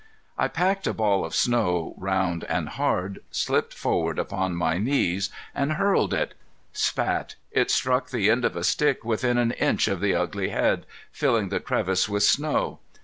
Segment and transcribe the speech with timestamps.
[0.35, 5.73] I packed a ball of snow round and hard, slipped forward upon my knees, and
[5.73, 6.33] hurled it.
[6.73, 10.87] "Spat!" it struck the end of a stick within an inch of the ugly head,
[11.11, 12.79] filling the crevice with snow.